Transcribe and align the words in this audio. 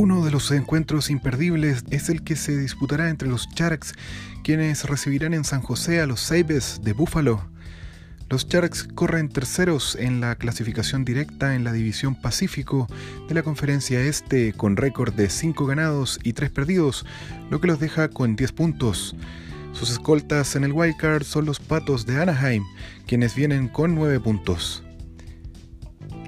Uno 0.00 0.24
de 0.24 0.30
los 0.30 0.52
encuentros 0.52 1.10
imperdibles 1.10 1.82
es 1.90 2.08
el 2.08 2.22
que 2.22 2.36
se 2.36 2.56
disputará 2.56 3.10
entre 3.10 3.28
los 3.28 3.48
Sharks, 3.48 3.94
quienes 4.44 4.84
recibirán 4.84 5.34
en 5.34 5.42
San 5.42 5.60
José 5.60 6.00
a 6.00 6.06
los 6.06 6.20
Sabres 6.20 6.82
de 6.84 6.92
Buffalo. 6.92 7.44
Los 8.30 8.46
Sharks 8.46 8.84
corren 8.94 9.28
terceros 9.28 9.96
en 9.96 10.20
la 10.20 10.36
clasificación 10.36 11.04
directa 11.04 11.56
en 11.56 11.64
la 11.64 11.72
División 11.72 12.14
Pacífico 12.14 12.86
de 13.26 13.34
la 13.34 13.42
Conferencia 13.42 14.00
Este 14.00 14.52
con 14.52 14.76
récord 14.76 15.14
de 15.14 15.28
5 15.28 15.66
ganados 15.66 16.20
y 16.22 16.32
3 16.32 16.52
perdidos, 16.52 17.04
lo 17.50 17.60
que 17.60 17.66
los 17.66 17.80
deja 17.80 18.06
con 18.06 18.36
10 18.36 18.52
puntos. 18.52 19.16
Sus 19.72 19.90
escoltas 19.90 20.54
en 20.54 20.62
el 20.62 20.70
wildcard 20.70 21.24
son 21.24 21.44
los 21.44 21.58
Patos 21.58 22.06
de 22.06 22.22
Anaheim, 22.22 22.62
quienes 23.08 23.34
vienen 23.34 23.66
con 23.66 23.96
9 23.96 24.20
puntos. 24.20 24.84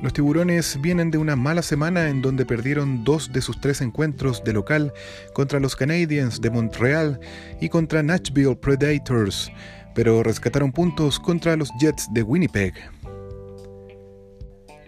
Los 0.02 0.14
tiburones 0.14 0.78
vienen 0.80 1.10
de 1.10 1.18
una 1.18 1.36
mala 1.36 1.60
semana 1.60 2.08
en 2.08 2.22
donde 2.22 2.46
perdieron 2.46 3.04
dos 3.04 3.32
de 3.34 3.42
sus 3.42 3.60
tres 3.60 3.82
encuentros 3.82 4.42
de 4.42 4.54
local 4.54 4.94
contra 5.34 5.60
los 5.60 5.76
Canadiens 5.76 6.40
de 6.40 6.48
Montreal 6.48 7.20
y 7.60 7.68
contra 7.68 8.02
Nashville 8.02 8.56
Predators, 8.56 9.52
pero 9.94 10.22
rescataron 10.22 10.72
puntos 10.72 11.20
contra 11.20 11.54
los 11.54 11.70
Jets 11.78 12.08
de 12.14 12.22
Winnipeg. 12.22 12.72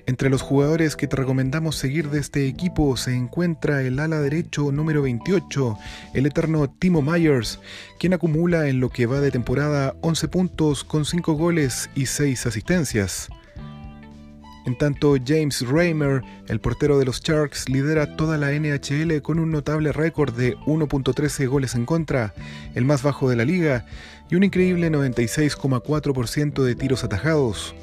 Entre 0.07 0.31
los 0.31 0.41
jugadores 0.41 0.97
que 0.97 1.07
te 1.07 1.17
recomendamos 1.17 1.77
seguir 1.77 2.09
de 2.09 2.19
este 2.19 2.49
equipo 2.49 2.97
se 2.97 3.15
encuentra 3.15 3.83
el 3.83 3.99
ala 3.99 4.19
derecho 4.19 4.73
número 4.73 5.03
28, 5.03 5.77
el 6.15 6.25
eterno 6.25 6.71
Timo 6.71 7.03
Myers, 7.03 7.61
quien 8.01 8.15
acumula 8.15 8.67
en 8.69 8.81
lo 8.81 8.89
que 8.89 9.05
va 9.05 9.21
de 9.21 9.31
temporada 9.31 9.95
11 10.01 10.29
puntos 10.29 10.85
con 10.85 11.05
5 11.05 11.35
goles 11.35 11.91
y 11.95 12.07
6 12.07 12.47
asistencias. 12.47 13.29
En 14.65 14.79
tanto, 14.79 15.17
James 15.25 15.67
Raymer, 15.67 16.23
el 16.49 16.61
portero 16.61 16.99
de 16.99 17.05
los 17.05 17.21
Sharks, 17.21 17.69
lidera 17.69 18.17
toda 18.17 18.39
la 18.39 18.53
NHL 18.53 19.21
con 19.21 19.41
un 19.41 19.51
notable 19.51 19.91
récord 19.91 20.33
de 20.35 20.57
1.13 20.59 21.49
goles 21.49 21.75
en 21.75 21.85
contra, 21.85 22.33
el 22.75 22.85
más 22.85 23.03
bajo 23.03 23.29
de 23.29 23.37
la 23.37 23.45
liga, 23.45 23.87
y 24.31 24.37
un 24.37 24.45
increíble 24.45 24.91
96,4% 24.91 26.63
de 26.63 26.75
tiros 26.77 27.03
atajados. 27.03 27.75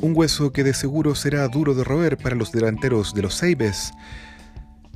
Un 0.00 0.12
hueso 0.16 0.52
que 0.52 0.64
de 0.64 0.74
seguro 0.74 1.14
será 1.14 1.46
duro 1.48 1.74
de 1.74 1.84
roer 1.84 2.16
para 2.16 2.36
los 2.36 2.50
delanteros 2.52 3.14
de 3.14 3.22
los 3.22 3.34
Sabres. 3.34 3.92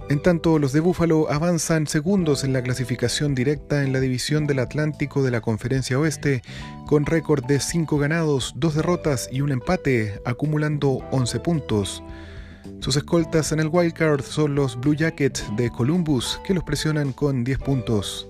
En 0.08 0.20
tanto, 0.20 0.58
los 0.58 0.72
de 0.72 0.80
Búfalo 0.80 1.30
avanzan 1.30 1.86
segundos 1.86 2.44
en 2.44 2.52
la 2.52 2.62
clasificación 2.62 3.34
directa 3.34 3.82
en 3.82 3.92
la 3.92 4.00
división 4.00 4.46
del 4.46 4.58
Atlántico 4.58 5.22
de 5.22 5.30
la 5.30 5.40
Conferencia 5.40 5.98
Oeste, 5.98 6.42
con 6.86 7.06
récord 7.06 7.44
de 7.44 7.60
5 7.60 7.98
ganados, 7.98 8.52
2 8.56 8.74
derrotas 8.74 9.28
y 9.32 9.40
un 9.40 9.52
empate, 9.52 10.20
acumulando 10.24 10.98
11 11.12 11.40
puntos. 11.40 12.02
Sus 12.80 12.96
escoltas 12.96 13.52
en 13.52 13.60
el 13.60 13.68
wildcard 13.68 14.22
son 14.22 14.54
los 14.54 14.78
Blue 14.78 14.94
Jackets 14.94 15.44
de 15.56 15.70
Columbus, 15.70 16.40
que 16.44 16.52
los 16.52 16.64
presionan 16.64 17.12
con 17.12 17.44
10 17.44 17.58
puntos. 17.58 18.28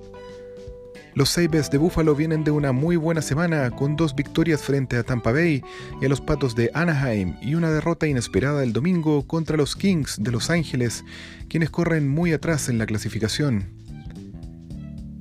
Los 1.15 1.29
Sabres 1.29 1.71
de 1.71 1.77
Buffalo 1.77 2.15
vienen 2.15 2.43
de 2.43 2.51
una 2.51 2.73
muy 2.73 2.97
buena 2.97 3.21
semana 3.21 3.71
con 3.71 3.97
dos 3.97 4.15
victorias 4.15 4.63
frente 4.63 4.97
a 4.97 5.03
Tampa 5.03 5.31
Bay 5.31 5.63
y 6.01 6.07
a 6.07 6.09
los 6.09 6.23
Patos 6.23 6.55
de 6.55 6.71
Anaheim 6.73 7.35
y 7.43 7.55
una 7.55 7.71
derrota 7.71 8.07
inesperada 8.07 8.63
el 8.63 8.73
domingo 8.73 9.27
contra 9.27 9.59
los 9.59 9.77
Kings 9.77 10.17
de 10.23 10.31
Los 10.31 10.49
Ángeles, 10.49 11.05
quienes 11.51 11.69
corren 11.69 12.09
muy 12.09 12.33
atrás 12.33 12.71
en 12.71 12.79
la 12.79 12.87
clasificación. 12.87 13.67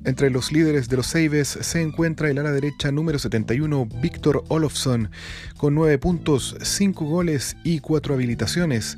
Entre 0.04 0.30
los 0.30 0.50
líderes 0.50 0.88
de 0.88 0.96
los 0.96 1.08
Sabres 1.08 1.58
se 1.60 1.82
encuentra 1.82 2.30
el 2.30 2.38
ala 2.38 2.52
derecha 2.52 2.90
número 2.90 3.18
71 3.18 3.86
Víctor 4.00 4.44
Olofsson 4.48 5.10
con 5.58 5.74
9 5.74 5.98
puntos, 5.98 6.56
5 6.62 7.04
goles 7.04 7.54
y 7.64 7.80
4 7.80 8.14
habilitaciones 8.14 8.96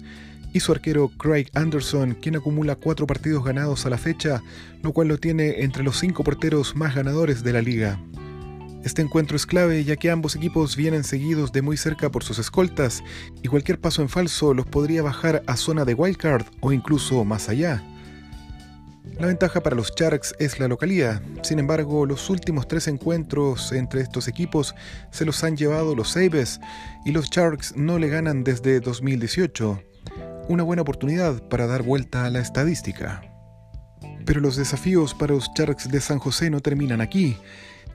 y 0.54 0.60
su 0.60 0.72
arquero 0.72 1.10
Craig 1.18 1.48
Anderson, 1.52 2.14
quien 2.14 2.36
acumula 2.36 2.76
cuatro 2.76 3.06
partidos 3.06 3.44
ganados 3.44 3.84
a 3.84 3.90
la 3.90 3.98
fecha, 3.98 4.40
lo 4.82 4.92
cual 4.92 5.08
lo 5.08 5.18
tiene 5.18 5.62
entre 5.62 5.82
los 5.82 5.98
cinco 5.98 6.22
porteros 6.22 6.76
más 6.76 6.94
ganadores 6.94 7.42
de 7.42 7.52
la 7.52 7.60
liga. 7.60 8.00
Este 8.84 9.02
encuentro 9.02 9.36
es 9.36 9.46
clave 9.46 9.82
ya 9.82 9.96
que 9.96 10.10
ambos 10.10 10.36
equipos 10.36 10.76
vienen 10.76 11.02
seguidos 11.02 11.50
de 11.52 11.60
muy 11.60 11.76
cerca 11.76 12.08
por 12.10 12.22
sus 12.22 12.38
escoltas 12.38 13.02
y 13.42 13.48
cualquier 13.48 13.80
paso 13.80 14.00
en 14.00 14.08
falso 14.08 14.54
los 14.54 14.66
podría 14.66 15.02
bajar 15.02 15.42
a 15.46 15.56
zona 15.56 15.84
de 15.84 15.94
wildcard 15.94 16.46
o 16.60 16.72
incluso 16.72 17.24
más 17.24 17.48
allá. 17.48 17.82
La 19.18 19.26
ventaja 19.26 19.60
para 19.60 19.74
los 19.74 19.92
Sharks 19.96 20.36
es 20.38 20.60
la 20.60 20.68
localidad, 20.68 21.20
sin 21.42 21.58
embargo 21.58 22.06
los 22.06 22.30
últimos 22.30 22.68
tres 22.68 22.86
encuentros 22.86 23.72
entre 23.72 24.02
estos 24.02 24.28
equipos 24.28 24.74
se 25.10 25.24
los 25.24 25.42
han 25.42 25.56
llevado 25.56 25.96
los 25.96 26.10
Sabres 26.10 26.60
y 27.04 27.10
los 27.10 27.28
Sharks 27.30 27.76
no 27.76 27.98
le 27.98 28.08
ganan 28.08 28.44
desde 28.44 28.78
2018 28.80 29.82
una 30.48 30.62
buena 30.62 30.82
oportunidad 30.82 31.42
para 31.48 31.66
dar 31.66 31.82
vuelta 31.82 32.24
a 32.24 32.30
la 32.30 32.40
estadística. 32.40 33.22
Pero 34.24 34.40
los 34.40 34.56
desafíos 34.56 35.14
para 35.14 35.34
los 35.34 35.50
Sharks 35.56 35.90
de 35.90 36.00
San 36.00 36.18
José 36.18 36.50
no 36.50 36.60
terminan 36.60 37.00
aquí. 37.00 37.36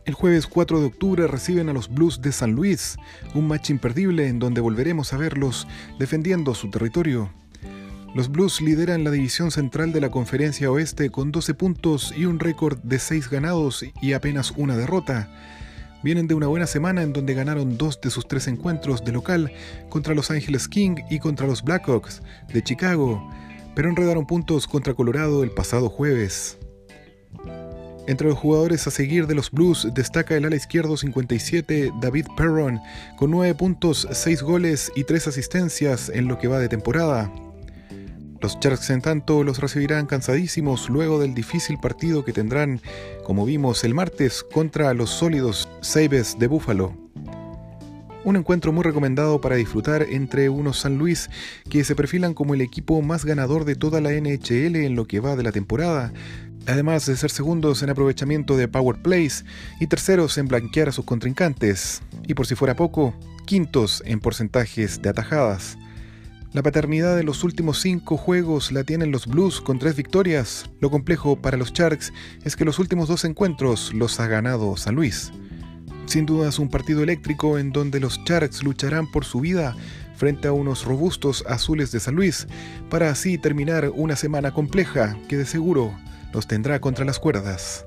El 0.05 0.13
jueves 0.13 0.47
4 0.47 0.79
de 0.79 0.85
octubre 0.87 1.27
reciben 1.27 1.69
a 1.69 1.73
los 1.73 1.89
Blues 1.89 2.21
de 2.21 2.31
San 2.31 2.51
Luis, 2.53 2.97
un 3.35 3.47
match 3.47 3.69
imperdible 3.69 4.27
en 4.27 4.39
donde 4.39 4.61
volveremos 4.61 5.13
a 5.13 5.17
verlos 5.17 5.67
defendiendo 5.99 6.55
su 6.55 6.69
territorio. 6.69 7.31
Los 8.15 8.31
Blues 8.31 8.59
lideran 8.59 9.03
la 9.03 9.11
división 9.11 9.51
central 9.51 9.93
de 9.93 10.01
la 10.01 10.09
Conferencia 10.09 10.71
Oeste 10.71 11.11
con 11.11 11.31
12 11.31 11.53
puntos 11.53 12.13
y 12.17 12.25
un 12.25 12.39
récord 12.39 12.79
de 12.79 12.97
6 12.97 13.29
ganados 13.29 13.85
y 14.01 14.13
apenas 14.13 14.51
una 14.57 14.75
derrota. 14.75 15.29
Vienen 16.01 16.27
de 16.27 16.35
una 16.35 16.47
buena 16.47 16.65
semana 16.65 17.01
en 17.03 17.11
donde 17.11 17.33
ganaron 17.33 17.77
dos 17.77 17.99
de 17.99 18.09
sus 18.09 18.27
tres 18.27 18.47
encuentros 18.47 19.03
de 19.03 19.11
local 19.11 19.51
contra 19.89 20.15
Los 20.15 20.31
Angeles 20.31 20.67
King 20.67 20.95
y 21.09 21.19
contra 21.19 21.45
los 21.45 21.61
Blackhawks 21.61 22.21
de 22.53 22.63
Chicago, 22.63 23.29
pero 23.75 23.89
enredaron 23.89 24.25
puntos 24.25 24.65
contra 24.65 24.93
Colorado 24.93 25.43
el 25.43 25.51
pasado 25.51 25.89
jueves. 25.89 26.57
Entre 28.07 28.27
los 28.27 28.39
jugadores 28.39 28.87
a 28.87 28.91
seguir 28.91 29.27
de 29.27 29.35
los 29.35 29.51
Blues 29.51 29.87
destaca 29.93 30.35
el 30.35 30.45
ala 30.45 30.55
izquierdo 30.55 30.97
57 30.97 31.91
David 32.01 32.25
Perron 32.35 32.79
con 33.17 33.29
9 33.29 33.53
puntos, 33.55 34.07
6 34.09 34.41
goles 34.41 34.91
y 34.95 35.03
3 35.03 35.27
asistencias 35.27 36.09
en 36.09 36.27
lo 36.27 36.39
que 36.39 36.47
va 36.47 36.59
de 36.59 36.69
temporada. 36.69 37.31
Los 38.41 38.57
Sharks 38.59 38.89
en 38.91 39.01
tanto 39.01 39.43
los 39.43 39.59
recibirán 39.59 40.05
cansadísimos 40.05 40.89
luego 40.89 41.19
del 41.19 41.33
difícil 41.33 41.77
partido 41.77 42.23
que 42.23 42.31
tendrán, 42.31 42.81
como 43.23 43.45
vimos 43.45 43.83
el 43.83 43.93
martes, 43.93 44.43
contra 44.43 44.93
los 44.93 45.09
sólidos 45.09 45.67
Sabres 45.81 46.39
de 46.39 46.47
Buffalo. 46.47 46.93
Un 48.23 48.37
encuentro 48.37 48.71
muy 48.71 48.83
recomendado 48.83 49.41
para 49.41 49.57
disfrutar 49.57 50.03
entre 50.03 50.47
unos 50.47 50.79
San 50.79 50.97
Luis 50.97 51.29
que 51.69 51.83
se 51.83 51.95
perfilan 51.95 52.33
como 52.33 52.53
el 52.53 52.61
equipo 52.61 53.01
más 53.01 53.25
ganador 53.25 53.65
de 53.65 53.75
toda 53.75 53.99
la 53.99 54.11
NHL 54.11 54.75
en 54.77 54.95
lo 54.95 55.05
que 55.05 55.19
va 55.19 55.35
de 55.35 55.43
la 55.43 55.51
temporada, 55.51 56.13
además 56.65 57.05
de 57.05 57.17
ser 57.17 57.31
segundos 57.31 57.83
en 57.83 57.89
aprovechamiento 57.89 58.55
de 58.55 58.69
power 58.69 59.01
plays 59.01 59.43
y 59.81 59.87
terceros 59.87 60.37
en 60.37 60.47
blanquear 60.47 60.89
a 60.89 60.93
sus 60.93 61.05
contrincantes, 61.05 62.01
y 62.25 62.35
por 62.35 62.47
si 62.47 62.55
fuera 62.55 62.75
poco, 62.75 63.13
quintos 63.45 64.01
en 64.05 64.21
porcentajes 64.21 65.01
de 65.01 65.09
atajadas. 65.09 65.77
La 66.51 66.63
paternidad 66.63 67.15
de 67.15 67.23
los 67.23 67.43
últimos 67.43 67.79
cinco 67.79 68.17
juegos 68.17 68.71
la 68.71 68.83
tienen 68.83 69.11
los 69.11 69.27
Blues 69.27 69.61
con 69.61 69.77
tres 69.77 69.95
victorias. 69.95 70.67
Lo 70.79 70.89
complejo 70.89 71.35
para 71.35 71.57
los 71.57 71.71
Sharks 71.73 72.11
es 72.43 72.55
que 72.55 72.65
los 72.65 72.79
últimos 72.79 73.07
dos 73.07 73.23
encuentros 73.23 73.93
los 73.93 74.19
ha 74.19 74.25
ganado 74.25 74.75
San 74.75 74.95
Luis. 74.95 75.31
Sin 76.07 76.25
duda 76.25 76.49
es 76.49 76.57
un 76.57 76.69
partido 76.69 77.03
eléctrico 77.03 77.59
en 77.59 77.71
donde 77.71 77.99
los 77.99 78.19
Sharks 78.25 78.63
lucharán 78.63 79.11
por 79.11 79.25
su 79.25 79.41
vida 79.41 79.75
frente 80.15 80.47
a 80.47 80.51
unos 80.51 80.85
robustos 80.85 81.45
azules 81.47 81.91
de 81.91 81.99
San 81.99 82.15
Luis, 82.15 82.47
para 82.89 83.11
así 83.11 83.37
terminar 83.37 83.91
una 83.93 84.15
semana 84.15 84.51
compleja 84.51 85.15
que 85.29 85.37
de 85.37 85.45
seguro 85.45 85.93
los 86.33 86.47
tendrá 86.47 86.81
contra 86.81 87.05
las 87.05 87.19
cuerdas. 87.19 87.85